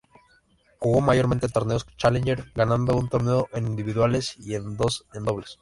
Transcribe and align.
Jugó 0.79 0.99
mayormente 1.01 1.47
Torneos 1.47 1.85
Challenger, 1.95 2.45
ganando 2.55 2.97
un 2.97 3.07
torneo 3.07 3.49
en 3.53 3.67
individuales 3.67 4.33
y 4.39 4.53
dos 4.53 5.05
en 5.13 5.25
dobles. 5.25 5.49